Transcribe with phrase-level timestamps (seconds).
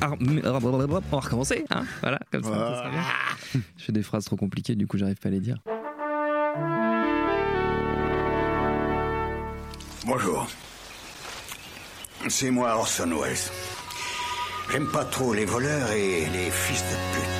[0.00, 3.02] Ah, On va recommencer, hein voilà, comme ça, ça sera bien.
[3.78, 5.58] Je fais des phrases trop compliquées, du coup j'arrive pas à les dire.
[10.06, 10.46] Bonjour.
[12.28, 13.36] C'est moi Orson Welles.
[14.70, 17.35] J'aime pas trop les voleurs et les fils de pute.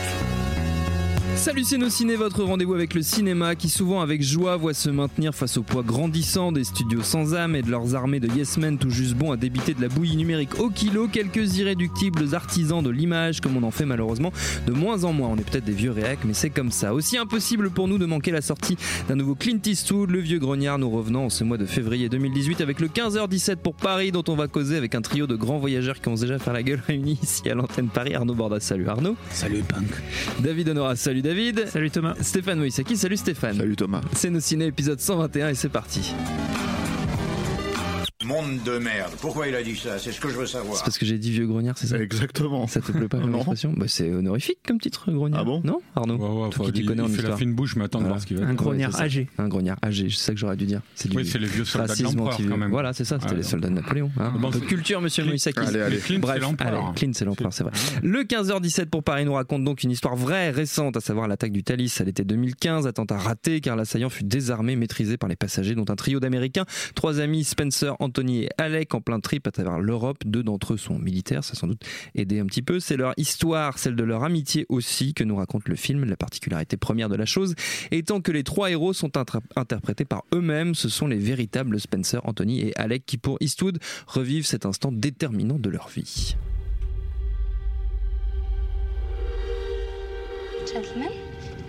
[1.36, 4.88] Salut c'est nos ciné, votre rendez-vous avec le cinéma qui souvent avec joie voit se
[4.88, 8.56] maintenir face au poids grandissant des studios sans âme et de leurs armées de yes
[8.56, 12.82] men tout juste bons à débiter de la bouillie numérique au kilo, quelques irréductibles artisans
[12.82, 14.32] de l'image comme on en fait malheureusement
[14.66, 15.28] de moins en moins.
[15.28, 16.94] On est peut-être des vieux réacs mais c'est comme ça.
[16.94, 18.78] Aussi impossible pour nous de manquer la sortie
[19.08, 22.62] d'un nouveau Clint Eastwood, le vieux grognard nous revenant en ce mois de février 2018
[22.62, 26.00] avec le 15h17 pour Paris dont on va causer avec un trio de grands voyageurs
[26.00, 28.14] qui ont déjà faire la gueule réunis ici à l'antenne Paris.
[28.14, 29.16] Arnaud Bordas, salut Arnaud.
[29.30, 29.90] Salut Punk.
[30.40, 31.66] David Honora, salut David.
[31.68, 32.14] Salut Thomas.
[32.20, 33.56] Stéphane Moïsaki, salut Stéphane.
[33.56, 34.00] Salut Thomas.
[34.12, 36.14] C'est nos ciné épisode 121 et c'est parti.
[38.26, 39.12] Monde de merde.
[39.20, 39.98] Pourquoi il a dit ça?
[39.98, 40.76] C'est ce que je veux savoir.
[40.76, 41.98] C'est parce que j'ai dit vieux grognard, c'est ça?
[41.98, 42.66] Exactement.
[42.66, 43.72] Ça te plaît pas comme expression?
[43.76, 45.40] Bah, C'est honorifique comme titre, grognard.
[45.42, 45.60] Ah bon?
[45.64, 46.16] Non, Arnaud?
[46.16, 47.32] Ouais, ouais, Toi qui t'y il, connais en il fait histoire.
[47.32, 48.14] la fine bouche, mais attends de Voilà.
[48.14, 49.28] voir ce qu'il va Un grognard âgé.
[49.38, 50.80] Un grognard âgé, c'est ça que j'aurais dû dire.
[50.96, 52.70] C'est Oui, c'est les vieux soldats de racisme l'empereur quand même.
[52.70, 54.10] Voilà, c'est ça, c'était les soldats de Napoléon.
[54.18, 54.32] hein.
[54.40, 55.58] Bon, Un peu de culture, monsieur Moïsaki.
[55.60, 55.98] Allez, allez.
[55.98, 56.84] Clint, Bref, c'est l'empereur.
[56.86, 57.72] allez, Clint, c'est l'empereur, c'est vrai.
[58.02, 61.62] Le 15h17 pour Paris nous raconte donc une histoire vraie, récente, à savoir l'attaque du
[61.62, 65.84] Thalys à l'été 2015, attentat raté car l'assaillant fut désarmé, maîtrisé par les passagers, dont
[65.88, 66.64] un trio d'Américains,
[66.96, 70.22] trois amis, Spencer, Anthony et Alec, en plein trip à travers l'Europe.
[70.24, 71.82] Deux d'entre eux sont militaires, ça a sans doute
[72.14, 72.80] aidé un petit peu.
[72.80, 76.04] C'est leur histoire, celle de leur amitié aussi, que nous raconte le film.
[76.04, 77.54] La particularité première de la chose
[77.90, 79.12] étant que les trois héros sont
[79.56, 84.46] interprétés par eux-mêmes, ce sont les véritables Spencer, Anthony et Alec qui, pour Eastwood, revivent
[84.46, 86.36] cet instant déterminant de leur vie.
[90.66, 91.12] Gentlemen,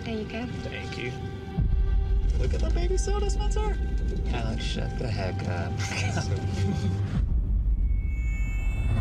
[0.04, 0.44] there you go.
[0.64, 1.12] Thank you.
[2.38, 3.76] Look at the baby soda, Spencer.
[4.32, 5.72] Alex, shut the heck up.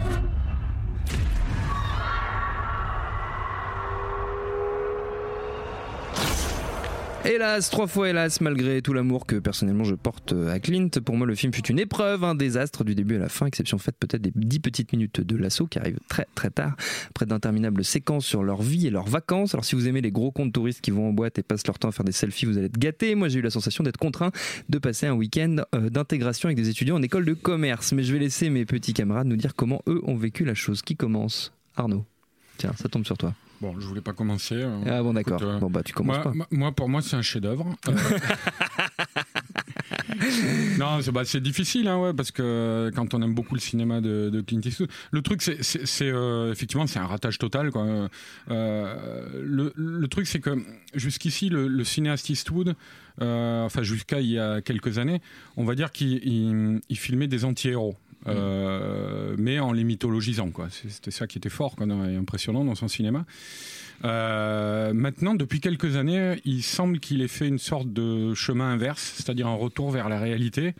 [0.06, 0.28] Uh,
[7.26, 11.28] Hélas, trois fois hélas, malgré tout l'amour que personnellement je porte à Clint, pour moi
[11.28, 14.22] le film fut une épreuve, un désastre du début à la fin, exception faite peut-être
[14.22, 16.78] des dix petites minutes de l'assaut qui arrivent très très tard,
[17.10, 19.56] après d'interminables séquences sur leur vie et leurs vacances.
[19.56, 21.80] Alors si vous aimez les gros comptes touristes qui vont en boîte et passent leur
[21.80, 23.14] temps à faire des selfies, vous allez être gâtés.
[23.14, 24.32] Moi j'ai eu la sensation d'être contraint
[24.70, 27.92] de passer un week-end euh, d'intégration avec des étudiants en école de commerce.
[27.92, 30.82] Mais je vais laisser mes petits camarades nous dire comment eux ont vécu la chose.
[30.82, 31.52] Qui commence?
[31.76, 32.06] Arnaud.
[32.58, 33.34] Tiens, ça tombe sur toi.
[33.62, 34.56] Bon, je voulais pas commencer.
[34.56, 35.42] euh, Ah bon d'accord.
[35.42, 36.56] euh, Bon bah tu commences moi, pas.
[36.56, 37.66] moi- pour moi, c'est un chef-d'œuvre.
[37.88, 37.94] Euh,
[40.80, 44.02] non, c'est bah, c'est difficile, hein, ouais, parce que quand on aime beaucoup le cinéma
[44.02, 47.72] de, de Clint Eastwood, le truc, c'est euh, effectivement, c'est un ratage total.
[47.72, 48.10] Quoi.
[48.50, 50.58] Le, le truc, c'est que
[50.94, 52.76] jusqu'ici, le, le cinéaste Eastwood,
[53.20, 55.22] enfin jusqu'à il y a quelques années,
[55.56, 57.96] on va dire qu'il il- il filmait des anti-héros.
[58.28, 60.68] Euh, mais en les mythologisant quoi.
[60.70, 63.26] C'était ça qui était fort quoi, et impressionnant dans son cinéma.
[64.06, 69.14] Euh, maintenant, depuis quelques années, il semble qu'il ait fait une sorte de chemin inverse,
[69.16, 70.76] c'est-à-dire un retour vers la réalité,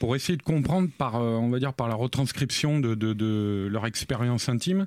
[0.00, 4.48] pour essayer de comprendre par, euh, on va dire, par la retranscription de leur expérience
[4.48, 4.86] intime,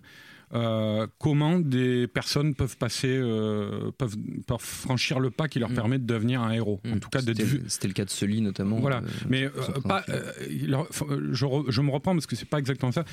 [0.53, 4.15] euh, comment des personnes peuvent passer, euh, peuvent,
[4.47, 5.75] peuvent franchir le pas qui leur Mm.
[5.75, 6.81] permet de devenir un héros.
[6.93, 7.19] En tout cas,
[7.67, 8.79] C'était le cas de Sully notamment.
[8.79, 9.49] Voilà, euh, mais
[9.87, 10.03] pas,
[10.67, 10.87] leur-
[11.31, 13.05] je, re- je me reprends parce que c'est pas exactement ça.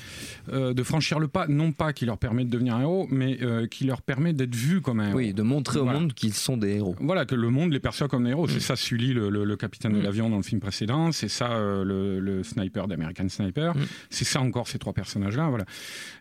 [0.51, 3.39] De franchir le pas, non pas qui leur permet de devenir un héros, mais
[3.69, 5.17] qui leur permet d'être vu comme un héros.
[5.17, 6.95] Oui, de montrer au monde qu'ils sont des héros.
[6.99, 8.47] Voilà, que le monde les perçoit comme des héros.
[8.47, 10.03] C'est ça Sully, le, le- le capitaine de Mm.
[10.03, 11.11] l'avion dans le film précédent.
[11.11, 13.75] C'est ça le, le sniper d'American Sniper.
[13.75, 13.81] Mm.
[14.09, 15.47] C'est ça encore ces trois personnages-là.
[15.49, 15.65] Voilà.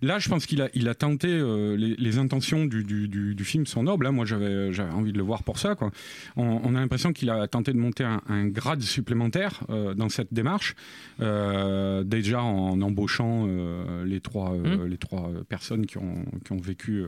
[0.03, 3.35] Là, je pense qu'il a, il atteint tenté, euh, les, les intentions du, du, du,
[3.35, 4.07] du film sont nobles.
[4.07, 4.13] hein.
[4.13, 5.75] Moi, j'avais envie de le voir pour ça.
[5.75, 5.91] Quoi.
[6.37, 10.09] On, on a l'impression qu'il a tenté de monter un, un grade supplémentaire euh, dans
[10.09, 10.75] cette démarche,
[11.21, 14.55] euh, déjà en embauchant euh, les trois,
[14.87, 17.05] les trois personnes qui ont, qui ont vécu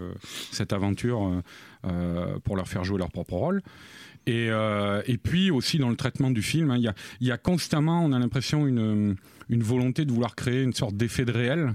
[0.50, 1.42] cette aventure
[2.44, 3.62] pour leur faire jouer leur propre rôle.
[4.26, 7.26] Et, euh, et puis aussi dans le traitement du film, hein, il y, a, il
[7.26, 9.16] y a constamment, on a l'impression, une,
[9.48, 11.74] une volonté de vouloir créer une sorte d'effet de réel,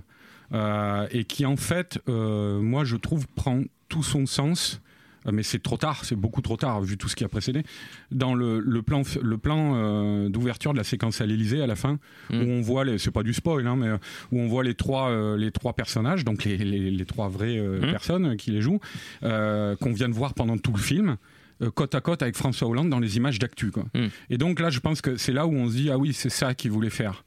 [0.53, 4.81] et qui en fait, euh, moi je trouve, prend tout son sens.
[5.27, 7.63] euh, Mais c'est trop tard, c'est beaucoup trop tard vu tout ce qui a précédé.
[8.11, 11.75] Dans le, le plan, le plan euh, d'ouverture de la séquence à l'Elysée à la
[11.75, 11.97] fin,
[12.29, 12.41] Mm.
[12.41, 13.97] où on voit, les- c'est pas du spoil, hein, mais euh,
[14.31, 17.57] où on voit les trois, euh, les trois personnages, donc les, les, les trois vraies
[17.57, 17.91] euh, Mm.
[17.91, 18.79] personnes qui les jouent,
[19.23, 21.17] euh, qu'on vient de voir pendant tout le film.
[21.61, 23.67] euh, côte à côte avec François Hollande dans les images d'actu.
[23.93, 24.07] Mm.
[24.29, 26.29] Et donc là, je pense que c'est là où on se dit ah oui, c'est
[26.29, 27.23] ça qu'il voulait faire.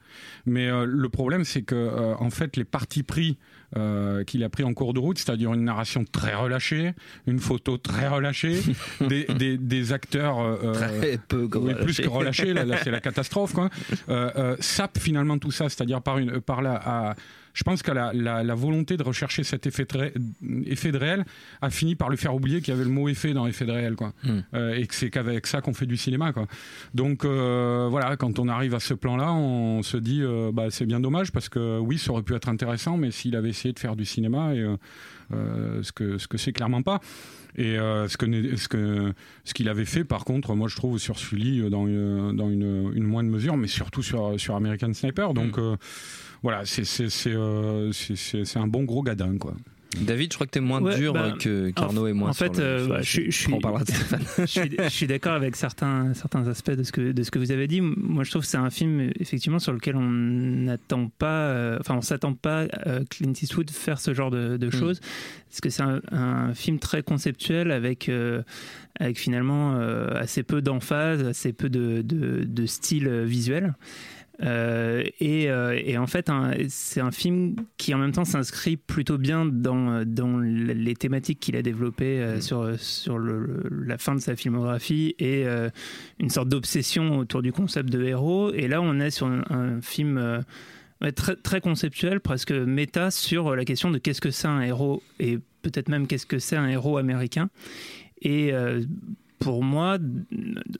[0.46, 3.38] Mais euh, le problème, c'est que euh, en fait, les partis pris
[3.76, 6.94] euh, qu'il a pris en cours de route, c'est-à-dire une narration très relâchée,
[7.26, 8.60] une photo très relâchée,
[9.08, 13.00] des, des, des acteurs euh, Très peu oui, plus que relâché, là, là, c'est la
[13.08, 13.68] catastrophe, quoi.
[14.08, 17.14] Euh, sape finalement tout ça, c'est-à-dire par une, par là, à-
[17.54, 20.14] je pense que la, la, la volonté de rechercher cet effet de, ré-
[20.66, 21.24] effet de réel
[21.60, 23.72] a fini par lui faire oublier qu'il y avait le mot effet dans effet de
[23.72, 24.12] réel, quoi.
[24.24, 24.40] Hmm.
[24.54, 26.46] Euh, et que c'est qu'avec ça qu'on fait du cinéma, quoi.
[26.94, 30.86] Donc euh, voilà, quand on arrive à ce plan-là, on se dit, euh, bah, c'est
[30.86, 33.78] bien dommage parce que oui, ça aurait pu être intéressant, mais s'il avait essayé de
[33.78, 34.64] faire du cinéma, et,
[35.30, 37.00] ce que ce que c'est clairement pas.
[37.56, 39.12] Et euh, ce que ce que
[39.44, 42.50] ce qu'il avait fait, par contre, moi je trouve sur Sully euh, dans une, dans
[42.50, 45.34] une, une moindre mesure, mais surtout sur sur American Sniper.
[45.34, 45.76] Donc euh,
[46.42, 49.54] voilà, euh, c'est- c'est un bon gros gadin quoi.
[49.96, 52.28] David, je crois que t'es moins Ouais, dur bah, que qu'Arnaud et moi.
[52.28, 56.82] en fait, euh, bah, je, je suis, je je d'accord avec certains, certains aspects de
[56.82, 57.80] ce, que, de ce que vous avez dit.
[57.80, 61.94] Moi, je trouve que c'est un film, effectivement, sur lequel on n'attend pas, euh, enfin,
[61.96, 65.00] on s'attend pas à Clint Eastwood faire ce genre de, de choses.
[65.48, 68.42] Parce que c'est un, un film très conceptuel avec, euh,
[69.00, 73.74] avec finalement euh, assez peu d'emphase, assez peu de, de, de style visuel.
[74.40, 76.30] Euh, et, euh, et en fait,
[76.68, 81.56] c'est un film qui en même temps s'inscrit plutôt bien dans, dans les thématiques qu'il
[81.56, 85.44] a développées euh, sur, sur le- le- la fin de sa filmographie et
[86.20, 88.52] une sorte d'obsession autour du concept de héros.
[88.52, 90.42] Et là, on est sur un, un film
[91.00, 95.02] ouais, très, très conceptuel, presque méta, sur la question de qu'est-ce que c'est un héros
[95.18, 97.50] et peut-être même qu'est-ce que c'est un héros américain.
[98.22, 98.82] Et euh,
[99.38, 99.98] pour moi,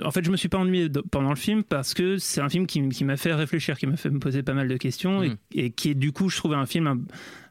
[0.05, 2.67] en fait, je me suis pas ennuyé pendant le film parce que c'est un film
[2.67, 5.37] qui, m'a fait réfléchir, qui m'a fait me poser pas mal de questions et, Mm.
[5.53, 6.99] et qui est du coup, je trouve, un film un,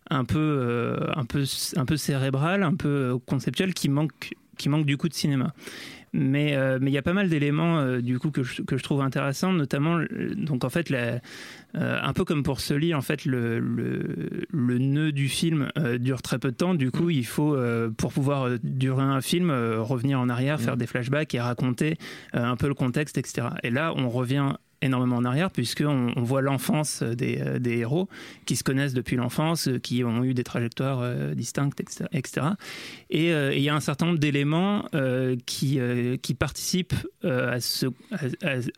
[0.09, 1.43] un peu, euh, un peu,
[1.75, 5.53] un peu cérébral, un peu euh, conceptuel, qui manque, qui manque du coup de cinéma.
[6.13, 8.77] Mais euh, mais il y a pas mal d'éléments euh, du coup que je, que
[8.77, 11.19] je trouve intéressants, notamment euh, donc en fait la,
[11.75, 15.97] euh, un peu comme pour Sully, en fait le, le, le nœud du film euh,
[15.97, 16.75] dure très peu de temps.
[16.75, 20.61] Du coup, il faut euh, pour pouvoir euh, durer un film euh, revenir en arrière,
[20.61, 21.97] faire des flashbacks et raconter
[22.35, 23.49] euh, un peu le contexte, etc.
[23.63, 28.07] Et là, on revient énormément en arrière puisqu'on on voit l'enfance des, euh, des héros
[28.45, 31.79] qui se connaissent depuis l'enfance, euh, qui ont eu des trajectoires euh, distinctes,
[32.11, 32.47] etc.
[33.09, 35.79] Et euh, il y a un certain nombre d'éléments euh, qui,
[36.21, 37.87] qui participent à, ce,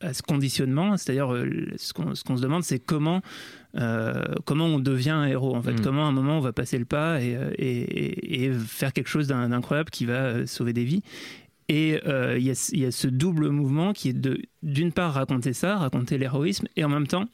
[0.02, 0.98] à, ce conditionnement.
[0.98, 1.30] C'est-à-dire,
[1.78, 3.22] ce qu'on ce qu'on se demande, c'est comment,
[4.46, 5.56] comment on devient un héros.
[5.56, 5.82] En fait, Mm.
[5.82, 9.50] comment à un moment on va passer le pas et, et, faire quelque chose d'in-
[9.50, 11.04] d'incroyable qui va sauver des vies.
[11.70, 15.78] Et euh, il y, a, ce double mouvement qui est de, d'une part, raconter ça,
[15.78, 17.26] raconter l'héroïsme, et en même temps,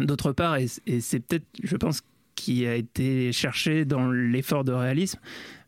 [0.00, 2.02] d'autre part, et c'est peut-être, je pense,
[2.34, 5.20] qui a été cherché dans l'effort de réalisme,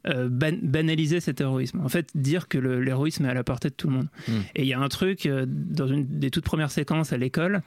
[0.09, 1.81] euh, ban- banaliser cet héroïsme.
[1.81, 4.09] En fait, dire que l'héroïsme est à la portée de tout le monde.
[4.29, 4.33] Mm.
[4.55, 7.63] Et il y a un truc, euh, dans une des toutes premières séquences à l'école,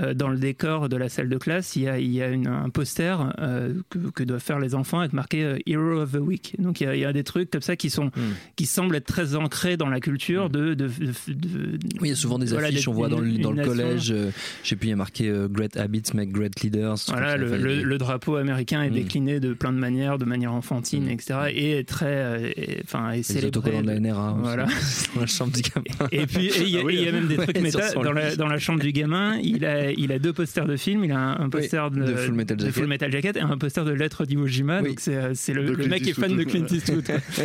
[0.00, 2.28] euh, dans le décor de la salle de classe, il y a, il y a
[2.28, 6.12] une- un poster euh, que, que doivent faire les enfants avec marqué euh, Hero of
[6.12, 6.54] the Week.
[6.60, 8.10] Donc il y, a, il y a des trucs comme ça qui, sont, Mm.
[8.56, 10.88] qui semblent être très ancrés dans la culture de, de, de-
[11.34, 13.40] de- Oui, il y a souvent des Voilà, affiches, des- on voit dans le, une-
[13.40, 13.72] dans le une nation.
[13.82, 14.30] collège, euh,
[14.62, 16.96] je sais plus, il y a marqué euh, Great Habits make Great Leaders.
[17.08, 21.08] Voilà, le, le- le drapeau américain est décliné de plein de manières, de manière enfantine,
[21.08, 21.50] etc.
[21.52, 23.48] Et est très, euh, et- enfin, est les célébré.
[23.48, 24.36] autocollants de la NRA.
[24.40, 24.66] Voilà.
[25.14, 26.08] dans la chambre du gamin.
[26.12, 27.56] Et puis, et il y, a- Ah oui, il y a même des ouais, trucs
[27.56, 27.92] sur méta.
[27.94, 28.36] Dans la, lit.
[28.36, 31.04] dans la chambre du gamin, il a, il a deux posters de films.
[31.04, 32.78] Il a un, un poster de, de Full Metal de Jacket.
[32.78, 34.80] Full Metal Jacket et un poster de Lettres d'Iwo Jima.
[34.82, 34.90] Oui.
[34.90, 36.44] Donc, c'est euh, c'est le, le mec est fan de.
[36.44, 37.04] Clint Eastwood.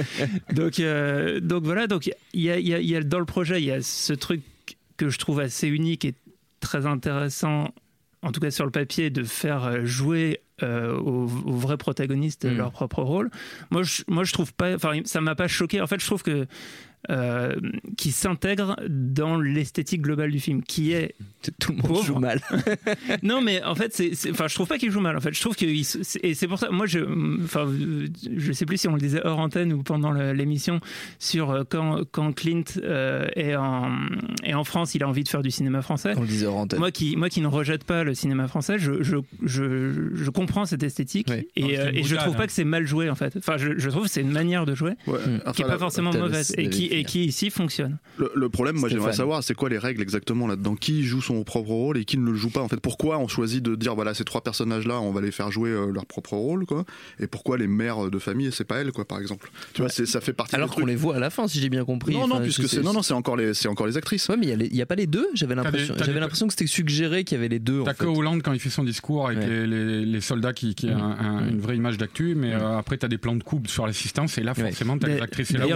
[0.54, 1.88] donc, euh, donc voilà.
[1.88, 3.82] Donc, il y a, il y a- y a dans le projet, il y a
[3.82, 4.42] ce truc
[4.98, 6.14] que je trouve assez unique et
[6.60, 7.74] très intéressant,
[8.22, 12.46] en tout cas sur le papier, de faire euh, jouer euh, aux, aux vrais protagonistes
[12.46, 12.58] Mm.
[12.58, 13.30] leur propre rôle.
[13.72, 14.76] Moi, je, moi, je trouve pas.
[14.76, 15.82] Enfin, ça m'a pas choqué.
[15.82, 16.48] En fait, je trouve que
[17.10, 17.56] euh,
[17.98, 21.16] qui s'intègre dans l'esthétique globale du film, qui est
[21.60, 22.06] tout le monde Pauvre.
[22.06, 22.42] joue mal.
[23.24, 25.16] non, mais en fait, c'est, enfin, je trouve pas qu'il joue mal.
[25.16, 26.70] En fait, je trouve que et c'est pour ça.
[26.72, 27.00] Moi, je,
[27.44, 27.72] enfin,
[28.38, 30.80] je sais plus si on le disait hors antenne ou pendant l'émission
[31.20, 33.92] sur euh, quand quand Clint euh, est en
[34.44, 36.14] est en France, il a envie de faire du cinéma français.
[36.18, 36.80] On le disait hors antenne.
[36.80, 40.66] Moi qui, moi qui ne rejette pas le cinéma français, je, je, je, je comprends
[40.66, 42.38] cette esthétique et, Non, c'est euh, et je trouve hein.
[42.38, 43.36] pas que c'est mal joué en fait.
[43.38, 45.20] Enfin, je, je trouve que c'est une manière de jouer Ouais.
[45.20, 45.40] Mm.
[45.42, 47.98] Enfin, qui est pas forcément mauvaise et qui, et qui ici fonctionne.
[48.18, 50.76] Le, le problème, moi, j'aimerais savoir, c'est quoi les règles exactement là-dedans?
[50.76, 52.62] Qui joue son propre rôle et qui ne le joue pas?
[52.62, 55.52] En fait, pourquoi on choisit de dire, voilà, ces trois personnages-là, on va les faire
[55.52, 56.86] jouer euh, leur propre rôle, quoi?
[57.20, 59.50] Et pourquoi les mères de famille, c'est pas elles, quoi, par exemple?
[59.74, 60.56] Tu vois, ça fait partie.
[60.56, 62.14] Alors qu'on les voit à la fin, si j'ai bien compris.
[62.14, 64.28] Non, non, Enfin, puisque c'est non, non, c'est encore les, c'est encore les actrices.
[64.30, 65.28] Ouais, mais il y y, a pas les deux.
[65.34, 67.84] J'avais l'impression, j'avais l'impression que c'était suggéré qu'il y avait les deux.
[67.84, 69.48] T'as que Hollande quand il fait son discours avec Ouais.
[69.48, 72.78] les, les- les soldats qui, qui a un- un- une vraie image d'actu, mais euh,
[72.78, 75.48] après t'as des plans de coupe sur l'assistance et là forcément t'as les actrices.
[75.50, 75.70] C'est là où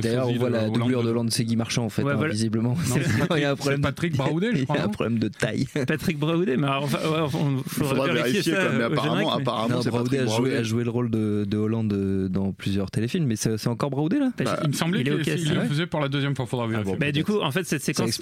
[0.00, 0.63] d'ailleurs, on voit le.
[0.68, 1.08] De la doublure de.
[1.10, 2.32] Hollande, c'est Guy Marchand en fait, Ouais, hein, voilà.
[2.32, 2.76] visiblement.
[3.36, 5.18] Il y a un Patrick- problème c'est Patrick Braoudet, je Il y a un problème
[5.18, 5.66] de taille.
[5.86, 8.70] Patrick Braoudet, mais alors, enfin, ouais, enfin, on- Il faudrait faudra vérifier vérifier, ça quoi,
[8.78, 10.56] mais apparemment, générique, mais- apparemment, Non, c'est Braoudet Patrick a joué, Braoudet.
[10.56, 14.18] a joué le rôle de, de Hollande euh, dans plusieurs téléfilms, mais c'est encore Braoudet
[14.18, 14.30] là?
[14.38, 16.92] Bah, Il me semblait il qu'il il le faisait pour la deuxième fois, faudra vérifier.
[16.92, 16.98] bon.
[16.98, 18.18] Bah, du coup, en fait, cette séquence,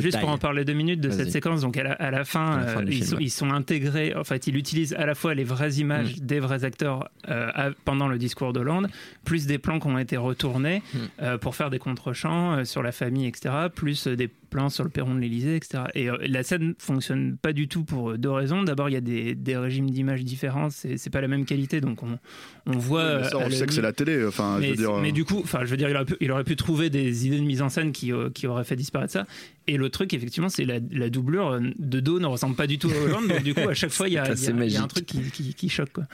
[0.00, 2.84] juste, pour en parler deux minutes de cette séquence, donc à la, fin, euh,
[3.20, 6.26] ils, sont, intégrés, en fait, il utilise à la fois les vraies images Mm.
[6.26, 8.88] des vrais acteurs euh, pendant le discours d'Hollande,
[9.24, 10.98] plus des plans qui ont été retournés Mm.
[11.22, 14.84] euh, pour faire des contre-champs euh, sur la famille, etc., plus euh, des plans sur
[14.84, 15.84] le perron de l'Elysée, etc.
[15.94, 18.62] Et euh, la scène fonctionne pas du tout pour deux raisons.
[18.62, 21.80] D'abord, il y a des, des régimes d'images différents, c'est c'est pas la même qualité,
[21.80, 22.18] donc on,
[22.66, 23.18] on voit.
[23.18, 24.24] Mais ça, on sait que c'est la télé.
[24.26, 24.96] Enfin, je mais, veux dire.
[24.98, 27.26] mais du coup, enfin, je veux dire, il aurait, pu, il aurait pu trouver des
[27.26, 29.26] idées de mise en scène qui, euh, qui auraient fait disparaître ça.
[29.66, 32.88] Et le truc, effectivement, c'est la, la doublure de dos ne ressemble pas du tout
[32.90, 33.26] à Hollande.
[33.28, 35.20] donc du coup, à chaque fois, il y a, y a- y un truc qui,
[35.30, 35.92] qui, qui choque.
[35.92, 36.04] Quoi.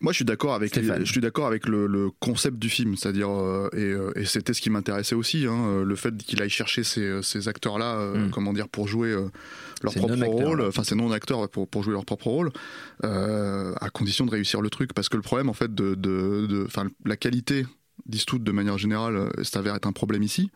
[0.00, 1.04] Moi, je suis d'accord avec, les- Stéphane.
[1.06, 4.52] je suis d'accord avec le, le concept du film, c'est-à-dire euh, et, euh, et c'était
[4.54, 8.26] ce qui m'intéressait aussi, hein, euh, le fait qu'il aille chercher ces, ces acteurs-là, euh,
[8.26, 8.30] Mm.
[8.30, 9.28] comment dire, pour jouer euh,
[9.82, 12.50] leur propre rôle, enfin ces non-acteurs pour, pour jouer leur propre rôle,
[13.02, 16.66] à condition de réussir le truc, parce que le problème en fait de, de, de-
[17.04, 17.66] la qualité
[18.06, 20.50] d'Eastwood de manière générale s'avère être un problème ici.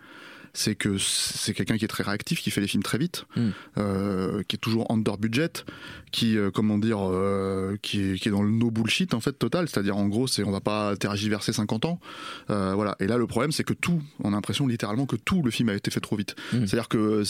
[0.52, 3.48] C'est que c'est quelqu'un qui est très réactif, qui fait les films très vite, Mm.
[3.78, 5.64] euh, qui est toujours under budget,
[6.10, 9.32] qui euh, comment dire euh, qui, est, qui est dans le no bullshit en fait
[9.32, 12.00] total c'est-à-dire en gros c'est on va pas tergiverser 50 ans
[12.48, 15.50] voilà et là le problème c'est que tout on a l'impression littéralement que tout le
[15.52, 16.66] film a été fait trop vite Mm.
[16.66, 17.22] c'est-à-dire que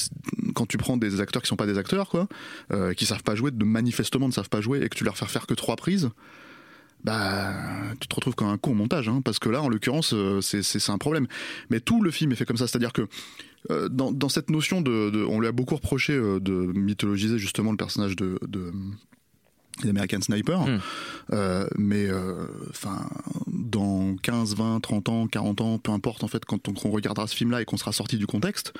[0.55, 2.27] quand tu prends des acteurs qui sont pas des acteurs quoi
[2.97, 5.27] qui savent pas jouer de manifestement ne savent pas jouer et que tu leur fais
[5.27, 6.09] faire que trois prises
[7.05, 7.53] bah,
[8.01, 10.91] tu te retrouves comme un con montage, hein, parce que là, en l'occurrence, euh, c'est
[10.91, 11.27] un problème.
[11.71, 13.07] Mais tout le film est fait comme ça, c'est-à-dire que
[13.71, 17.39] euh, dans, dans cette notion de, de- on lui a beaucoup reproché euh, de mythologiser
[17.39, 18.73] justement le personnage de, de
[19.87, 20.81] l'American Sniper, Mm.
[21.33, 22.47] Euh, mais euh,
[23.47, 27.37] dans 15, 20, 30 ans, 40 ans, peu importe en fait, quand on, regardera ce
[27.37, 28.73] film-là et qu'on sera sorti du contexte,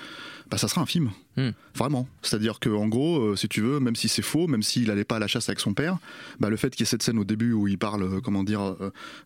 [0.51, 1.51] bah ça sera un film, Mm.
[1.77, 2.09] vraiment.
[2.23, 5.05] C'est-à-dire que en gros, euh, si tu veux, même si c'est faux, même s'il allait
[5.05, 5.99] pas à la chasse avec son père,
[6.41, 8.77] bah le fait qu'il y ait cette scène au début où il parle, comment dire,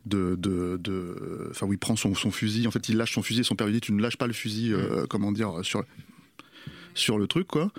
[0.04, 3.40] de, de, enfin où il prend son, son fusil, en fait il lâche son fusil,
[3.40, 4.74] et son père lui dit tu ne lâches pas le fusil, Mm.
[4.74, 5.82] euh, comment dire, sur
[6.94, 7.70] sur le truc quoi.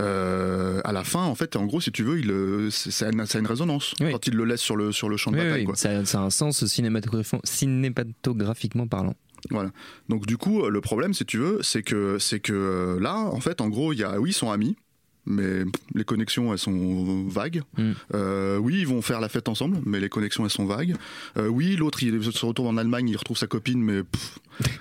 [0.00, 3.06] Euh, à la fin, en fait, en gros, si tu veux, il, euh, c'est- ça
[3.06, 4.10] a, une, ça a une résonance Oui.
[4.12, 5.60] quand il le laisse sur le sur le champ de Oui, bataille.
[5.60, 5.76] oui, quoi.
[5.76, 9.14] ça, ça a un sens cinématographiquement, cinématographiquement parlant.
[9.50, 9.70] Voilà.
[10.08, 13.40] Donc du coup, le problème, si tu veux, c'est que c'est que euh, là, en
[13.40, 14.76] fait, en gros, il y a oui, ils sont amis.
[15.26, 15.62] Mais
[15.94, 17.62] les connexions, elles sont vagues.
[17.78, 17.92] Mm.
[18.14, 20.96] Euh, oui, ils vont faire la fête ensemble, mais les connexions, elles sont vagues.
[21.38, 24.38] Euh, oui, l'autre, il se retourne en Allemagne, il retrouve sa copine, mais pff,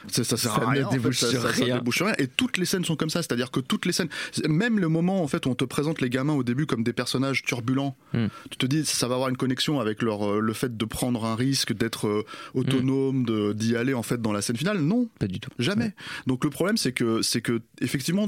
[0.07, 0.85] ça, ça sert Ça à ne rien.
[0.87, 1.77] en fait, débouche ça- sur ça- ça rien.
[1.77, 2.13] débouche rien.
[2.17, 4.09] Et toutes les scènes sont comme ça, c'est-à-dire que toutes les scènes,
[4.47, 6.93] même le moment en fait où on te présente les gamins au début comme des
[6.93, 8.27] personnages turbulents, Mm.
[8.51, 11.25] tu te dis ça va avoir une connexion avec leur euh, le fait de prendre
[11.25, 14.79] un risque, d'être euh, autonome, de- d'y aller en fait dans la scène finale.
[14.79, 15.49] Non, Pas du tout.
[15.59, 15.93] Jamais.
[16.27, 18.27] Donc le problème c'est que c'est que effectivement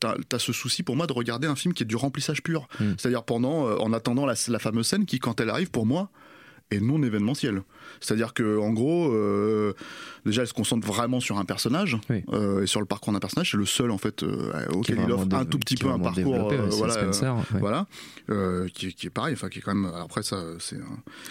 [0.00, 2.68] t'as as ce souci pour moi de regarder un film qui est du remplissage pur.
[2.80, 2.84] Mm.
[2.98, 6.10] C'est-à-dire pendant euh, en attendant la, la fameuse scène qui quand elle arrive pour moi
[6.70, 7.62] est non événementielle.
[8.00, 9.72] C'est-à-dire que en gros euh,
[10.24, 12.24] déjà elle se concentre vraiment sur un personnage Oui.
[12.32, 13.52] euh, et sur le parcours d'un personnage.
[13.52, 16.50] C'est le seul en fait euh, auquel il offre un tout petit peu un parcours
[16.50, 17.60] euh, voilà, Spencer, ouais.
[17.60, 17.86] voilà
[18.74, 19.34] qui, est- qui est pareil.
[19.34, 20.76] Enfin qui est quand même après ça c'est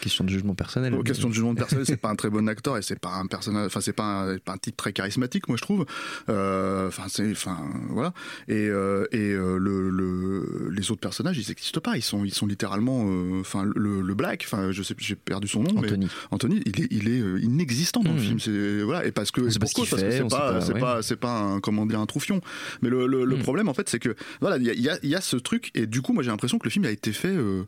[0.02, 0.94] Question de jugement personnel.
[0.94, 3.28] Bon, question de jugement personnel, c'est pas un très bon acteur et c'est pas un
[3.28, 5.86] personnage, enfin c'est pas un, type très charismatique, moi je trouve.
[6.30, 7.58] Enfin c'est, enfin
[7.90, 8.14] voilà.
[8.48, 11.98] Et et le, le les autres personnages, ils n'existent pas.
[11.98, 13.06] Ils sont ils sont littéralement,
[13.42, 15.90] enfin le, le Black, enfin je sais, j'ai perdu son nom, mais
[16.32, 16.62] Anthony.
[16.66, 18.22] Il est il est euh, inexistant dans le Mhm.
[18.22, 18.40] film.
[18.40, 21.32] C'est voilà et parce que C'est parce que fait, c'est pas c'est pas c'est pas
[21.40, 22.42] un comment dire un troufion.
[22.82, 23.42] Mais le le, le Mhm.
[23.42, 25.22] problème en fait c'est que voilà il y a, il y a il y a
[25.22, 27.28] ce truc et du coup moi j'ai l'impression que le film a été fait.
[27.30, 27.64] euh,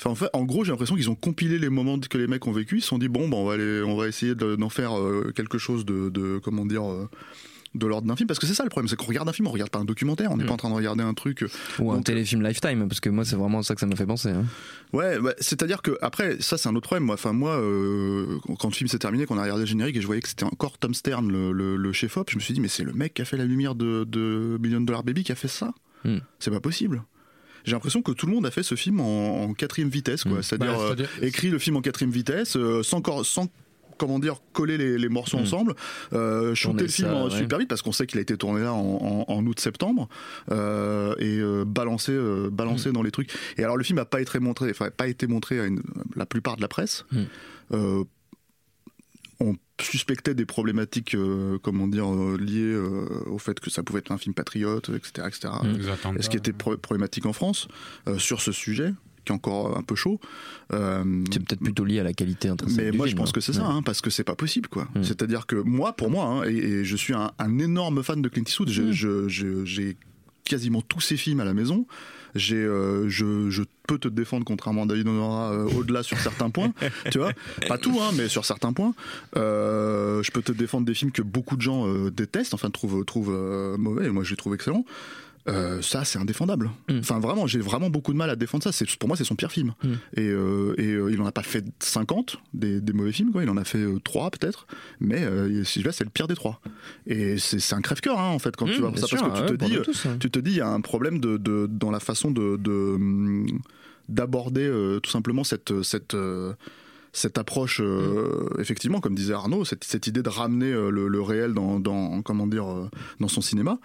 [0.00, 2.46] Enfin, en fait, en gros, j'ai l'impression qu'ils ont compilé les moments que les mecs
[2.46, 2.76] ont vécu.
[2.78, 4.96] Ils se sont dit bon, bah, on va aller, on va essayer de- d'en faire
[4.96, 7.08] euh, quelque chose de, de comment dire, euh,
[7.78, 9.46] de l'ordre d'un film parce que c'est ça le problème c'est qu'on regarde un film
[9.48, 10.46] on regarde pas un documentaire on n'est Mm.
[10.48, 13.08] pas en train de regarder un truc euh, Ou un donc, téléfilm Lifetime, parce que
[13.08, 14.30] moi, c'est vraiment ça que ça m'a fait penser.
[14.30, 14.44] hein.
[14.92, 17.04] Ouais, bah, c'est-à-dire que après, ça c'est un autre problème.
[17.04, 20.00] Moi, enfin moi, euh, quand le film s'est terminé, qu'on a regardé le générique et
[20.00, 22.60] je voyais que c'était encore Tom Stern, le, le, le chef-op, je me suis dit
[22.60, 25.32] mais c'est le mec qui a fait la lumière de, de Million Dollar Baby qui
[25.32, 25.72] a fait ça.
[26.04, 26.18] Hmm.
[26.38, 27.02] C'est pas possible.
[27.64, 30.42] J'ai l'impression que tout le monde a fait ce film en, en quatrième vitesse, quoi.
[30.42, 33.48] C'est-à-dire Bah, euh, c'est-à-dire- écrit le film en quatrième vitesse, euh, sans sans
[33.98, 35.42] comment dire coller les, les morceaux Hmm.
[35.42, 35.74] ensemble
[36.12, 37.30] euh, shooter le film ça, ouais.
[37.30, 40.08] super vite parce qu'on sait qu'il a été tourné là en, en- en août septembre
[40.50, 42.54] euh, et euh, balancé euh, Hmm.
[42.54, 45.26] balancé dans les trucs et alors le film a pas été montré enfin pas été
[45.26, 45.82] montré à une-
[46.16, 47.24] la plupart de la presse Hmm.
[47.74, 48.04] Euh,
[49.40, 54.00] on suspectait des problématiques euh, comment dire euh, liées euh, au fait que ça pouvait
[54.00, 56.16] être un film patriote etc etc Hmm.
[56.18, 57.68] Et ce qui était pro- problématique en France
[58.08, 58.92] euh, sur ce sujet?
[59.28, 60.20] Qui est encore un peu chaud
[60.72, 62.84] euh, C'est peut-être plutôt lié à la qualité intrinsèque.
[62.86, 63.32] mais du moi, je pense hein.
[63.32, 63.74] que c'est ça, Ouais.
[63.74, 64.88] hein, parce que c'est pas possible, quoi.
[64.94, 65.02] Mm.
[65.02, 68.28] C'est-à-dire que moi, pour moi, hein, et, et je suis un, un énorme fan de
[68.28, 68.70] Clint Eastwood.
[68.70, 69.28] Mm.
[69.28, 69.96] J'ai
[70.44, 71.86] quasiment tous ses films à la maison.
[72.34, 76.50] J'ai, euh, je, je peux te défendre contrairement à David Honora euh, au-delà sur certains
[76.50, 76.72] points,
[77.10, 77.32] tu vois.
[77.66, 78.94] Pas tout, hein, mais sur certains points.
[79.36, 83.76] Euh, je peux te défendre des films que beaucoup de gens détestent, enfin trouvent, trouvent
[83.78, 84.06] mauvais.
[84.06, 84.84] Et moi, je les trouve excellents.
[85.48, 86.70] Euh, ça, c'est indéfendable.
[86.88, 86.98] Mm.
[86.98, 88.72] Enfin, vraiment, j'ai vraiment beaucoup de mal à défendre ça.
[88.72, 89.74] C'est pour moi, c'est son pire film.
[89.82, 89.88] Mm.
[90.16, 93.42] Et, euh, et euh, il en a pas fait 50 des, des mauvais films, quoi.
[93.42, 94.66] Il en a fait 3 peut-être,
[95.00, 96.60] mais euh, celui-là, c'est le pire des trois.
[97.06, 99.52] Et c'est un crève-cœur, hein, en fait, quand tu Mmh, vois ça, sûr, parce que
[99.52, 100.16] tu te dis, tous, hein.
[100.20, 102.98] tu te dis, il y a un problème de, de- dans la façon de de,
[104.08, 104.70] d'aborder
[105.02, 106.14] tout simplement cette cette
[107.12, 111.22] cette approche, euh, effectivement, comme disait Arnaud, cette, cette idée de ramener euh, le, le
[111.22, 112.88] réel dans, dans comment dire euh,
[113.18, 113.78] dans son cinéma,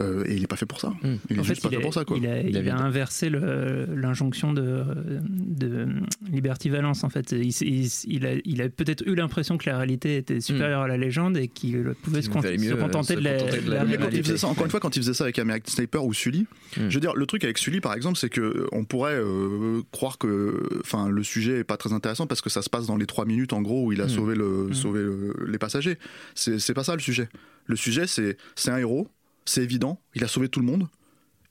[0.00, 0.90] euh, et il est pas fait pour ça.
[1.02, 1.14] Mm.
[1.30, 2.16] Il est En fait, juste pas il fait a, pour ça, quoi.
[2.18, 4.82] il a- il avait- a inversé l'injonction de,
[5.28, 5.86] de
[6.30, 7.04] Liberty Valence.
[7.04, 10.40] En fait, il, il- il a, il a peut-être eu l'impression que la réalité était
[10.40, 13.60] supérieure à la légende et qu'il pouvait se, se euh, contenter se de la, contenter
[13.60, 14.22] de de la la Mais quand il réalité.
[14.24, 16.88] faisait ça, encore une fois, quand il faisait ça avec American Sniper ou Sully, Mm.
[16.90, 19.80] je veux dire, le truc avec Sully, par exemple, c'est que euh, on pourrait euh,
[19.92, 22.96] croire que, enfin, le sujet est pas très intéressant parce que ça se passe dans
[22.96, 24.08] les trois minutes, en gros, où il a Mm.
[24.10, 25.96] sauvé le, sauvé le- les passagers.
[26.34, 27.28] C'est pas ça le sujet.
[27.66, 28.36] Le sujet, c'est
[28.68, 29.08] un héros,
[29.46, 30.88] c'est évident, il a sauvé tout le monde.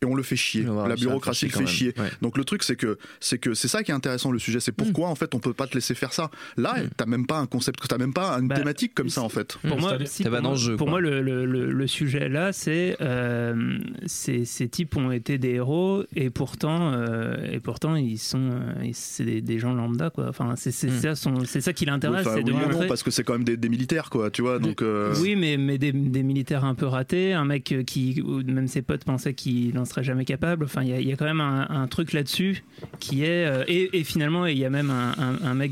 [0.06, 0.64] Et on le fait chier.
[0.88, 1.94] La bureaucratie le fait chier.
[1.98, 2.10] Ouais.
[2.22, 4.60] Donc le truc c'est que c'est que c'est ça qui est intéressant le sujet.
[4.60, 6.30] C'est pourquoi en fait on peut pas te laisser faire ça.
[6.58, 6.90] Là Mm.
[6.98, 9.58] t'as même pas un concept, t'as même pas une Bah, thématique comme ça en fait.
[9.68, 9.82] Pour Mmh.
[9.82, 10.92] moi, si, pour moi- d'enjeu, Pour quoi.
[10.92, 15.52] moi, le, le- le- le sujet là, c'est euh, ces, ces types ont été des
[15.52, 20.28] héros et pourtant, euh, et pourtant ils sont, euh, c'est des, des gens lambda quoi.
[20.30, 21.00] Enfin, c'est c'est Mm.
[21.02, 22.88] ça, son- c'est ça qui l'intéresse, enfin, c'est de oui et non, montrer.
[22.88, 24.60] parce que c'est quand même des, des militaires quoi, tu vois.
[24.60, 28.44] Donc euh, Oui, mais, mais des, des militaires un peu ratés, un mec qui, ou
[28.44, 30.66] même ses potes pensaient qu'il n'en serait jamais capable.
[30.66, 32.64] Enfin, il y a, il y a quand même un, un truc là-dessus
[33.00, 33.46] qui est.
[33.46, 35.72] euh, et, et finalement, il y a même un, un- un mec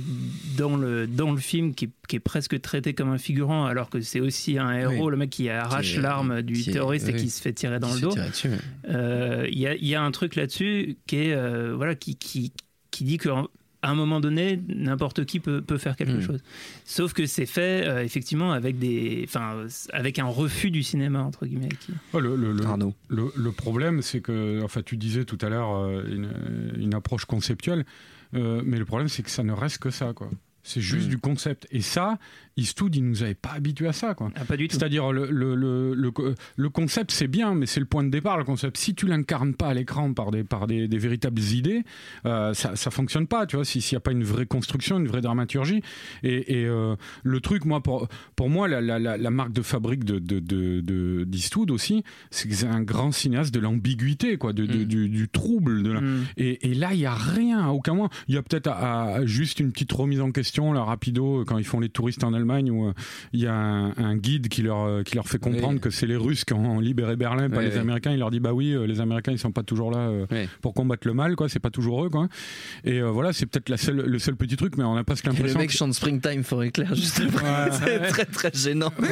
[0.58, 4.02] dans le, dans le film qui, qui est presque traité comme un figurant, alors que
[4.02, 5.12] c'est aussi un héros, Oui.
[5.12, 7.90] le mec qui arrache l'arme du qui est- terroriste et qui se fait tirer dans
[7.90, 8.16] Qui le dos.
[8.90, 11.34] Euh, Il y, a, il y a un truc là-dessus qui est.
[11.34, 12.52] euh, voilà, qui, qui,
[12.92, 13.30] qui dit que.
[13.84, 16.22] À un moment donné, n'importe qui peut, peut faire quelque Mm.
[16.22, 16.40] chose.
[16.86, 21.46] Sauf que c'est fait euh, effectivement avec des, enfin, avec un refus du cinéma entre
[21.46, 21.68] guillemets.
[21.80, 22.94] qui- le, le- le- Arnaud.
[23.10, 26.32] le- le problème, c'est que, enfin, tu disais tout à l'heure euh, une,
[26.82, 27.86] une approche conceptuelle,
[28.36, 30.32] euh, mais le problème, c'est que ça ne reste que ça, quoi.
[30.66, 31.10] C'est juste Mm.
[31.10, 31.68] du concept.
[31.72, 32.18] Et ça,
[32.58, 34.32] Eastwood, il nous avait pas habitués à ça, quoi.
[34.36, 34.76] Ah, pas du tout.
[34.78, 35.94] C'est-à-dire, le, le, le,
[36.56, 38.78] le, concept, c'est bien, mais c'est le point de départ, le concept.
[38.78, 41.84] Si tu l'incarnes pas à l'écran par des, par des, des véritables idées,
[42.26, 45.00] euh, ça, ça fonctionne pas, tu vois, si- s'il n'y a pas une vraie construction,
[45.00, 45.82] une vraie dramaturgie.
[46.24, 49.62] Et, et euh, le truc, moi, pour, pour moi, la, la, la, la marque de
[49.64, 54.38] fabrique de, de, de, de- d'Eastwood aussi, c'est que c'est un grand cinéaste de l'ambiguïté,
[54.38, 54.86] quoi, de, de- Mm.
[54.86, 55.84] du, du trouble.
[55.84, 56.26] De la- Mm.
[56.38, 58.10] et, et là, il y a rien, à aucun moment.
[58.28, 61.58] Il y a peut-être à- à juste une petite remise en question, là, rapido, quand
[61.58, 62.94] ils font les touristes en Allemagne, où euh,
[63.34, 65.80] il y a un, un guide qui leur, euh, qui leur fait comprendre Oui.
[65.80, 67.78] que c'est les Russes qui ont libéré Berlin, pas Oui, les oui.
[67.80, 68.12] Américains.
[68.12, 70.10] Il leur dit, bah oui, euh, les Américains, ils sont pas toujours là
[70.62, 71.50] pour combattre le mal, quoi.
[71.50, 72.28] C'est pas toujours eux, quoi.
[72.84, 75.26] Et euh, voilà, c'est peut-être la seule, le seul petit truc, mais on a presque
[75.26, 75.60] Et le l'impression.
[75.60, 77.44] mec que- chante Springtime for Éclair juste après.
[77.46, 77.70] Ouais.
[77.72, 78.92] c'est très très gênant.
[79.00, 79.08] Ouais,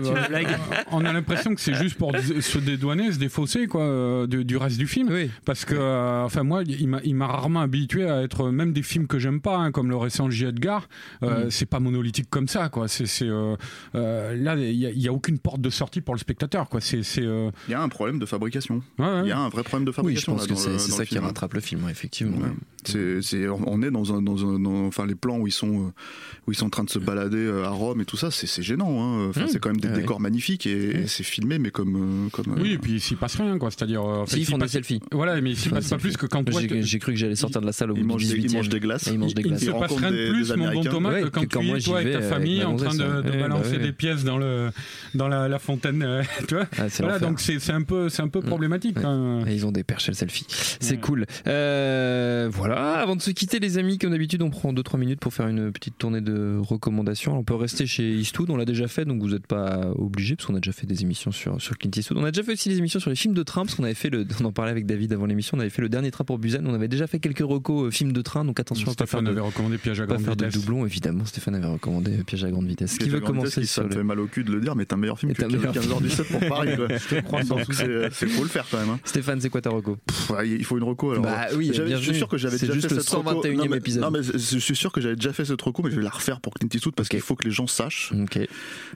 [0.00, 4.56] bah, on a l'impression que c'est juste pour se dédouaner, se défausser quoi, du, du
[4.56, 5.10] reste du film.
[5.44, 8.82] Parce que, euh, enfin, moi, il m'a- il m'a rarement habitué à être, même des
[8.82, 10.46] films que j'aime pas, hein, comme le récent J.
[10.46, 10.88] Edgar,
[11.22, 11.50] euh, Mm.
[11.50, 12.88] c'est pas monolithique comme ça, quoi.
[12.88, 13.56] C'est, euh,
[13.94, 16.80] euh, là, il y, a- aucune porte de sortie pour le spectateur, quoi.
[16.80, 18.82] C'est, euh, il y a un problème de fabrication.
[18.98, 19.20] ouais, ouais.
[19.24, 20.32] Il y a un vrai problème de Oui, je fabrication.
[20.34, 21.24] pense là, que dans c'est ça qui film.
[21.24, 22.36] rattrape le film, ouais, effectivement.
[22.38, 22.52] Ouais.
[22.84, 25.92] C'est, c'est- on est dans un, dans un, dans- enfin les plans où ils sont,
[26.46, 28.62] où ils sont en train de se balader à Rome et tout ça, c'est, c'est
[28.62, 29.02] gênant.
[29.02, 29.28] Hein.
[29.30, 29.48] Enfin, Mmh.
[29.48, 29.96] c'est quand même des Ouais.
[30.00, 32.54] décors magnifiques et, et c'est filmé, mais comme, comme.
[32.60, 33.70] Oui, et puis il s'y passe rien, quoi.
[33.70, 35.00] C'est-à-dire, Si, ils font des passe- selfies.
[35.10, 36.44] Voilà, mais il s'y Enfin, passe pas plus que quand
[36.80, 38.42] J'ai cru que j'allais sortir de la salle au bout ils du mangent, des, ils
[38.46, 38.56] 18e.
[38.56, 39.06] mangent des glaces.
[39.08, 40.82] Et ils mangent des il se passe rien de plus, moi, bon.
[40.84, 41.48] Thomas que quand tu
[41.82, 43.40] toi avec vais ta famille ma en train de, de ouais.
[43.40, 44.70] balancer bah des pièces dans le
[45.14, 46.66] dans la, la fontaine, euh, tu vois.
[46.78, 48.44] Ah, c'est Voilà, donc c'est un peu c'est un peu Mm.
[48.46, 48.96] problématique.
[48.98, 49.04] Ouais.
[49.04, 49.48] même.
[49.48, 50.46] Et ils ont des perches à le selfie.
[50.48, 51.00] C'est Ouais.
[51.00, 51.26] cool.
[51.46, 52.94] Euh, voilà.
[52.94, 55.72] Avant de se quitter, les amis, comme d'habitude, on prend 2-3 minutes pour faire une
[55.72, 57.38] petite tournée de recommandations.
[57.38, 60.46] On peut rester chez Eastwood, on l'a déjà fait, donc vous n'êtes pas obligé, parce
[60.46, 62.18] qu'on a déjà fait des émissions sur, sur Clint Eastwood.
[62.18, 63.94] On a déjà fait aussi des émissions sur les films de train, parce qu'on avait
[63.94, 66.24] fait le, on en parlait avec David avant l'émission, on avait fait le dernier train
[66.24, 66.60] pour Busan.
[66.66, 69.20] On avait déjà fait quelques recos euh, films de train, donc attention à pas faire
[69.20, 70.54] Stéphane de, avait recommandé Piège à grande de vitesse.
[70.54, 71.24] doublons, évidemment.
[71.24, 72.98] Stéphane avait recommandé Piège à grande vitesse.
[72.98, 73.94] Qui veut commencer Ça sur me le...
[73.96, 75.50] fait mal au cul de le dire, mais t'as un meilleur film que t'as un
[75.50, 76.70] meilleur 15 heures du 7 pour Paris.
[78.12, 78.90] c'est faut le faire quand même.
[78.90, 79.00] hein.
[79.04, 79.96] Stéphane, c'est quoi ta reco?
[80.06, 81.12] Pff, il faut une reco.
[81.12, 83.42] Alors, Bah oui, je suis sûr que j'avais déjà juste fait le cette reco.
[83.42, 84.02] 121e non, mais, épisode.
[84.02, 86.10] Non, mais je suis sûr que j'avais déjà fait cette reco, mais je vais la
[86.10, 88.12] refaire pour Clint Eastwood parce qu'il faut que les gens sachent.
[88.20, 88.38] Ok.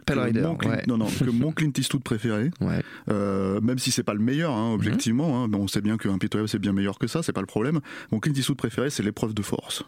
[0.07, 0.49] Pell Rider.
[0.65, 0.83] Ouais.
[0.87, 2.83] Non, non, que mon Clint Eastwood préféré, Ouais.
[3.11, 6.49] euh, même si c'est pas le meilleur, hein, objectivement, hein, on sait bien qu'un Pitoyable
[6.49, 7.81] c'est bien meilleur que ça, c'est pas le problème.
[8.13, 9.85] Mon Clint Eastwood préféré, c'est l'épreuve de force.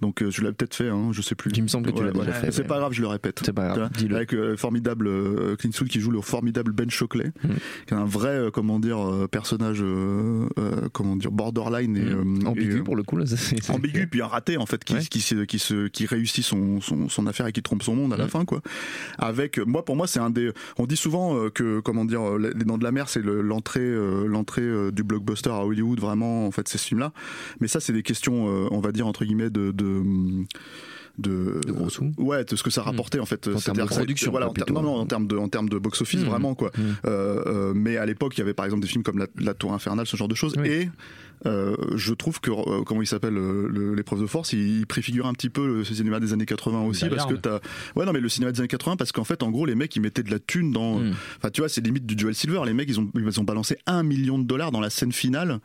[0.00, 1.50] Donc euh, je l'ai peut-être fait, hein, je sais plus.
[1.54, 3.40] Il me semble que tu l'as déjà fait, C'est pas grave, je le répète.
[3.44, 3.90] C'est pas grave.
[4.14, 7.56] Avec euh, formidable euh, Clint Eastwood qui joue le formidable Ben Shockley, Mhm.
[7.86, 8.98] qui est un vrai, euh, comment dire,
[9.30, 13.24] personnage, euh, euh, comment dire, borderline et euh, Ambigu pour le coup là.
[13.68, 17.08] ambigu puis un raté en fait qui qui se, qui se qui réussit son, son
[17.08, 18.30] son affaire et qui trompe son monde à la Mhm.
[18.30, 18.60] fin quoi
[19.18, 22.52] avec moi pour moi c'est un des on dit souvent euh, que comment dire les
[22.64, 26.50] dents de la mer c'est le- l'entrée euh, l'entrée du blockbuster à Hollywood vraiment en
[26.50, 27.12] fait ces films là
[27.60, 30.44] mais ça c'est des questions euh, on va dire entre guillemets de de
[31.18, 32.12] de, De gros sous.
[32.16, 34.72] ouais de ce que ça rapportait en fait En termes de production, voilà en ter-
[34.72, 36.28] non non en termes de en termes de box office Mhm.
[36.28, 36.84] vraiment quoi Mhm.
[37.04, 39.52] euh, euh, mais à l'époque, il y avait par exemple des films comme La, La
[39.54, 40.54] Tour Infernale, ce genre de choses.
[40.56, 40.68] Oui.
[40.68, 40.88] Et
[41.46, 45.26] euh, je trouve que, euh, comment il s'appelle, euh, l'épreuve de force, il, il préfigure
[45.26, 47.08] un petit peu le cinéma des années 80 aussi.
[47.08, 47.60] Parce que t'as.
[47.96, 49.94] Ouais, non, mais le cinéma des années 80, parce qu'en fait, en gros, les mecs,
[49.96, 50.98] ils mettaient de la thune dans.
[50.98, 51.14] Mm.
[51.38, 52.60] Enfin, tu vois, c'est limite du duel silver.
[52.66, 55.60] Les mecs, ils ont, ils ont balancé un million de dollars dans la scène finale.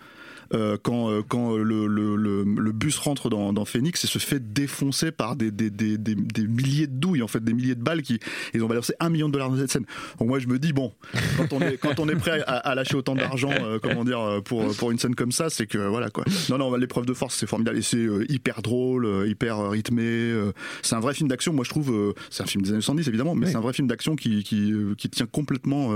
[0.53, 4.53] euh, quand quand le, le, le, le bus rentre dans, dans Phoenix et se fait
[4.53, 7.81] défoncer par des, des, des, des, des milliers de douilles en fait des milliers de
[7.81, 8.19] balles qui
[8.53, 9.85] ils ont balancé un million de dollars dans cette scène
[10.19, 10.93] donc moi je me dis bon
[11.37, 13.49] quand on est quand on est prêt à, à lâcher autant d'argent
[13.81, 16.23] comment dire pour pour une scène comme ça c'est que voilà quoi.
[16.49, 17.77] Non non l'épreuve de force c'est formidable.
[17.77, 20.33] Et c'est euh, hyper drôle euh, hyper euh, rythmé
[20.81, 23.35] c'est un vrai film d'action moi je trouve c'est un film des années 70 évidemment
[23.35, 23.51] mais Oui.
[23.51, 25.91] c'est un vrai film d'action qui qui, qui tient complètement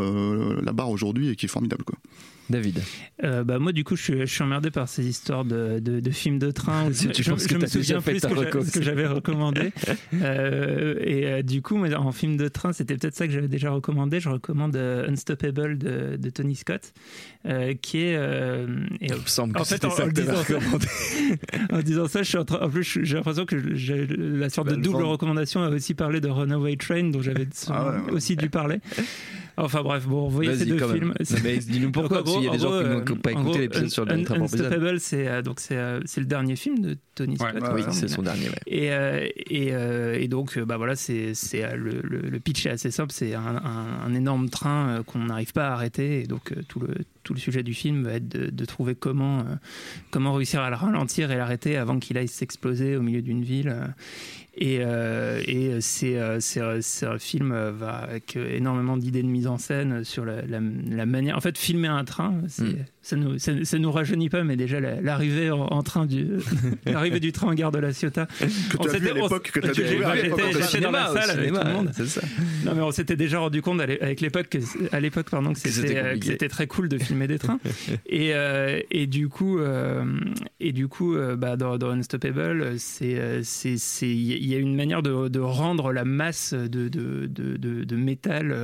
[0.62, 1.98] la barre aujourd'hui et qui est formidable quoi
[2.50, 2.82] David.
[3.24, 6.00] Euh, bah moi du coup je suis, je suis emmerdé par ces histoires de, de,
[6.00, 8.82] de films de train Si tu je, penses que je me souviens plus ce que,
[8.82, 9.72] j'avais recommandé
[10.22, 13.70] Euh, et euh, du coup en film de train c'était peut-être ça que j'avais déjà
[13.72, 16.94] recommandé je recommande Unstoppable de, de Tony Scott
[17.82, 20.22] qui est et, Il me semble que en fait, en, ça en que
[20.54, 20.88] recommandé.
[21.72, 24.50] en disant ça, je suis en, train- en plus, je- j'ai l'impression que j'ai la
[24.50, 27.96] sorte de le double recommandation a aussi parlé de Runaway Train, dont j'avais Ah ouais,
[28.06, 28.12] ouais.
[28.12, 28.80] aussi dû parler.
[29.62, 31.14] Enfin bref, bon, vous voyez ces deux films.
[31.20, 33.90] Dis-nous pourquoi, parce qu'il y a des gens qui euh, n'ont pas en écouté l'épisode
[33.90, 34.12] sur le.
[34.14, 37.64] Unstoppable, c'est euh, donc c'est euh, c'est le dernier film de Tony Ouais, Scott.
[37.76, 38.50] Oui, c'est son dernier.
[38.50, 38.56] ouais.
[38.68, 42.40] Et, euh, et, euh, et donc, euh, bah voilà, c'est c'est, euh, le, le, le
[42.40, 43.12] pitch est assez simple.
[43.12, 46.62] C'est un, un- un énorme train euh, qu'on n'arrive pas à arrêter, et donc euh,
[46.68, 46.90] tout le
[47.24, 49.44] tout le sujet du film va être de, de trouver comment euh,
[50.10, 53.76] comment réussir à le ralentir et l'arrêter avant qu'il aille s'exploser au milieu d'une ville.
[54.62, 59.58] Et, euh, et c'est euh, euh, c'est un film avec énormément d'idées de mise en
[59.58, 61.38] scène sur la, la, la manière.
[61.38, 62.86] En fait, filmer un train, c'est- Mm.
[63.10, 66.28] Ça nous ça, ça nous rajeunit pas, mais déjà la- l'arrivée en, en train du
[66.86, 68.28] l'arrivée du train en gare de la Ciotat.
[68.28, 68.46] que
[68.78, 71.60] On tu as vu s'était- à l'époque que tu j'étais- dans la salle avec tout
[71.66, 71.92] le monde.
[71.94, 72.22] Ça.
[72.66, 74.60] Non mais on s'était déjà rendu compte avec l'époque que
[74.96, 77.60] à l'époque pardon que c'était euh, c'était très cool de filmer des trains
[78.08, 80.06] et euh, et du coup euh,
[80.60, 84.60] et du coup euh, bah dans, dans Unstoppable c'est euh, c'est c'est il y a
[84.60, 88.56] une manière de, de rendre la masse de de, de, de, de métal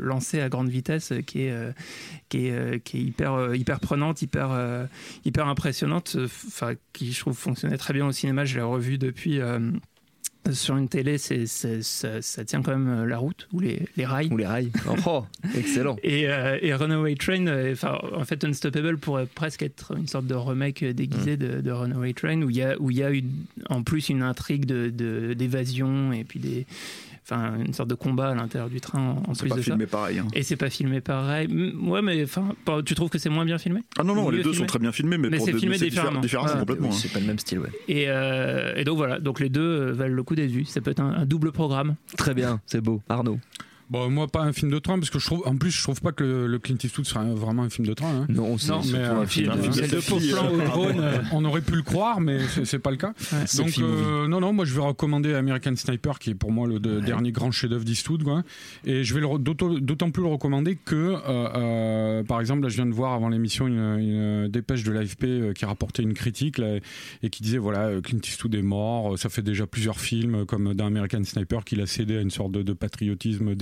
[0.00, 1.54] lancé à grande vitesse qui est
[2.28, 4.86] qui est qui est hyper hyper prenante hyper euh,
[5.26, 9.38] hyper impressionnante enfin qui je trouve fonctionnait très bien au cinéma je l'ai revu depuis
[9.38, 9.58] euh,
[10.50, 13.86] sur une télé, c'est, c'est- ça, ça tient quand même euh, la route ou les,
[13.96, 14.28] les rails.
[14.32, 14.72] Ou les rails.
[15.06, 15.24] Oh,
[15.56, 15.96] excellent.
[16.02, 20.26] Et, euh, et Runaway Train, euh, enfin, en fait, Unstoppable pourrait presque être une sorte
[20.26, 23.12] de remake déguisé de, de Runaway Train où il y a, où il y a
[23.12, 23.22] eu
[23.70, 26.66] en plus une intrigue de, de- d'évasion et puis des,
[27.24, 29.64] enfin, une sorte de combat à l'intérieur du train en, plus pas de ça.
[29.72, 30.26] filmé pareil hein.
[30.34, 31.48] Et c'est pas filmé pareil.
[31.82, 32.48] Ouais, mais enfin,
[32.84, 33.80] tu trouves que c'est moins bien filmé?
[33.98, 34.56] Ah non non les deux filmé.
[34.58, 36.20] sont très bien filmés mais, Mais c'est des- filmé c'est différemment.
[36.22, 36.98] Ah, complètement Oui, hein.
[37.00, 37.68] c'est pas le même style, ouais.
[37.88, 40.64] et, euh, et donc voilà, donc les deux euh, valent le coup d'être vus.
[40.64, 41.94] Ça peut être un, un double programme.
[42.16, 43.00] Très bien, c'est beau.
[43.08, 43.38] Arnaud.
[43.92, 46.00] Bon, moi, pas un film de train, parce que je trouve, en plus, je trouve
[46.00, 48.22] pas que le, le Clint Eastwood un- vraiment un film de train.
[48.22, 48.26] hein.
[48.30, 49.50] Non, c'est mais, un euh, film.
[49.50, 50.98] un film de euh, au drone.
[51.00, 53.12] euh, On aurait pu le croire, mais c'est pas le cas.
[53.58, 56.66] Donc, film euh, non, non, moi, je vais recommander American Sniper, qui est pour moi
[56.66, 58.42] le de- dernier grand chef-d'œuvre d'Eastwood, quoi.
[58.86, 62.86] Et je vais d'autant plus le recommander que, euh, euh, par exemple, là, je viens
[62.86, 66.76] de voir avant l'émission une, une dépêche de l'AFP qui rapportait une critique là,
[67.22, 69.18] et qui disait voilà, Clint Eastwood est mort.
[69.18, 72.52] Ça fait déjà plusieurs films, comme dans American Sniper, qu'il a cédé à une sorte
[72.52, 73.54] de, de patriotisme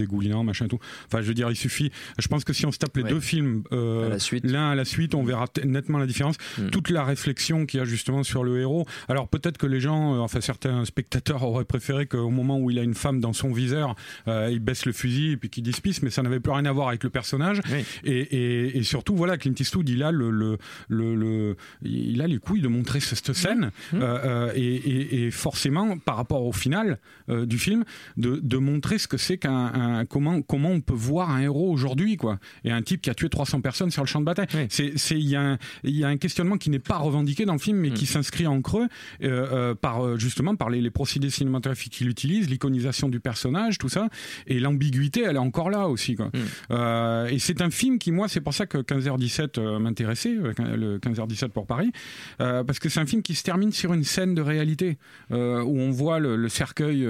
[0.44, 0.78] machin et tout.
[1.06, 1.90] Enfin, je veux dire, il suffit.
[2.18, 3.10] Je pense que si on se tape les Ouais.
[3.10, 6.36] deux films euh, l'un à la suite, on verra nettement la différence.
[6.58, 6.68] Mm.
[6.70, 8.86] Toute la réflexion qu'il y a justement sur le héros.
[9.08, 12.78] Alors peut-être que les gens, euh, enfin certains spectateurs auraient préféré qu'au moment où il
[12.78, 13.94] a une femme dans son viseur,
[14.28, 16.72] euh, il baisse le fusil et puis qu'il dispisse, mais ça n'avait plus rien à
[16.72, 17.60] voir avec le personnage.
[17.72, 17.84] Oui.
[18.04, 22.26] Et, et- et surtout, voilà, Clint Eastwood, il a le, le, le, le- il a
[22.26, 23.70] les couilles de montrer ce- cette scène.
[23.92, 23.96] Mmh.
[24.00, 27.84] Euh, euh, et, et- forcément, par rapport au final du film,
[28.16, 31.70] de, de montrer ce que c'est qu'un un- comment comment on peut voir un héros
[31.70, 32.38] aujourd'hui, quoi.
[32.64, 34.48] Et un type qui a tué 300 personnes sur le champ de bataille.
[34.54, 34.66] Oui.
[34.68, 37.54] C'est il y a un il y a un questionnement qui n'est pas revendiqué dans
[37.54, 38.88] le film, mais qui s'inscrit en creux
[39.22, 43.78] euh, euh, par euh, justement par les, les procédés cinématographiques qu'il utilise, l'iconisation du personnage,
[43.78, 44.08] tout ça,
[44.46, 46.30] et l'ambiguïté, elle est encore là aussi, quoi.
[46.70, 50.98] Euh, et c'est un film qui, moi, c'est pour ça que 15h17 euh, m'intéressait, le
[50.98, 51.92] 15h17 pour Paris,
[52.38, 54.98] parce que c'est un film qui se termine sur une scène de réalité
[55.30, 55.34] où
[55.80, 57.06] on voit le, le cercueil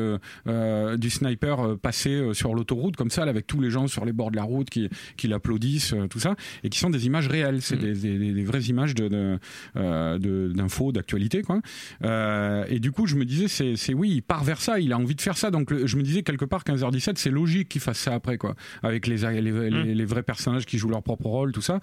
[0.99, 4.37] du sniper passer sur l'autoroute comme ça, avec tous les gens sur les bords de
[4.37, 7.77] la route qui, qui l'applaudissent, euh, tout ça, et qui sont des images réelles, c'est
[7.77, 9.39] des, des- des- des vraies images de, de,
[9.77, 11.61] euh, de- d'infos, d'actualité, quoi.
[12.05, 14.99] Euh, et du coup, je me disais, c'est, oui, il part vers ça, il a
[14.99, 17.81] envie de faire ça, donc le- je me disais quelque part 15h17, c'est logique qu'il
[17.81, 21.27] fasse ça après, quoi, avec les, les, les, les vrais personnages qui jouent leur propre
[21.27, 21.81] rôle, tout ça.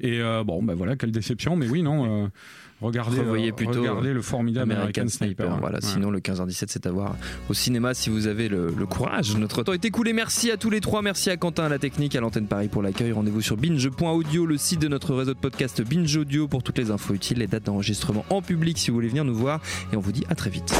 [0.00, 2.30] Et bon, ben voilà, quelle déception, mais oui, non.
[2.80, 5.46] Regardez, Revoyez euh, plutôt, regardez le formidable American, American, Sniper.
[5.46, 5.60] Sniper.
[5.60, 5.78] Voilà.
[5.78, 5.84] Ouais.
[5.84, 7.16] Sinon, le 15h17, c'est à voir
[7.48, 9.36] au cinéma si vous avez le, le courage.
[9.36, 10.12] Notre temps est écoulé.
[10.12, 11.00] Merci à tous les trois.
[11.00, 13.12] Merci à Quentin à la technique, à l'antenne Paris pour l'accueil.
[13.12, 16.90] Rendez-vous sur binge.audio, le site de notre réseau de podcast Binge Audio pour toutes les
[16.90, 19.60] infos utiles, les dates d'enregistrement en public si vous voulez venir nous voir.
[19.92, 20.74] Et on vous dit à très vite.